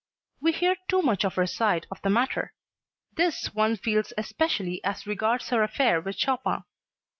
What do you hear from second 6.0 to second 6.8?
with Chopin.